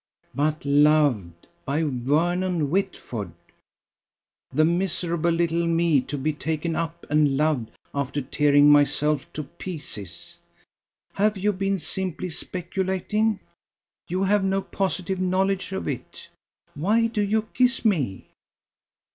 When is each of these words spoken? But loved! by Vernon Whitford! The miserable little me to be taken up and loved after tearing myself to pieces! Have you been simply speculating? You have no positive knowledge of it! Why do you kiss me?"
But 0.33 0.65
loved! 0.65 1.45
by 1.63 1.83
Vernon 1.83 2.71
Whitford! 2.71 3.33
The 4.51 4.65
miserable 4.65 5.29
little 5.29 5.67
me 5.67 6.01
to 6.01 6.17
be 6.17 6.33
taken 6.33 6.75
up 6.75 7.05
and 7.07 7.37
loved 7.37 7.69
after 7.93 8.19
tearing 8.19 8.71
myself 8.71 9.31
to 9.33 9.43
pieces! 9.43 10.37
Have 11.13 11.37
you 11.37 11.53
been 11.53 11.77
simply 11.77 12.31
speculating? 12.31 13.41
You 14.07 14.23
have 14.23 14.43
no 14.43 14.63
positive 14.63 15.19
knowledge 15.19 15.71
of 15.71 15.87
it! 15.87 16.29
Why 16.73 17.05
do 17.05 17.21
you 17.21 17.43
kiss 17.53 17.85
me?" 17.85 18.25